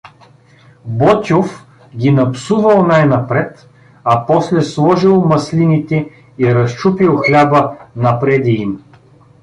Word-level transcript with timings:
Ботйов 0.85 1.61
ги 1.95 2.09
напсувал 2.11 2.83
най-напред, 2.87 3.69
а 4.03 4.25
после 4.25 4.61
сложил 4.61 5.23
маслините 5.25 6.09
и 6.37 6.55
разчупил 6.55 7.17
хляба 7.17 7.77
напреде 7.95 8.51
им. 8.51 8.79